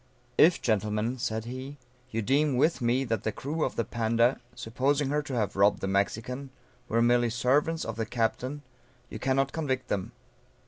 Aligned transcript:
_]If, 0.35 0.63
gentlemen, 0.63 1.19
said 1.19 1.45
he, 1.45 1.77
you 2.09 2.23
deem 2.23 2.57
with 2.57 2.81
me, 2.81 3.03
that 3.03 3.21
the 3.21 3.31
crew 3.31 3.63
of 3.63 3.75
the 3.75 3.83
Panda, 3.83 4.41
(supposing 4.55 5.09
her 5.09 5.21
to 5.21 5.35
have 5.35 5.55
robbed 5.55 5.79
the 5.79 5.87
Mexican,) 5.87 6.49
were 6.87 7.03
merely 7.03 7.29
servants 7.29 7.85
of 7.85 7.97
the 7.97 8.07
captain, 8.07 8.63
you 9.11 9.19
cannot 9.19 9.51
convict 9.51 9.89
them. 9.89 10.11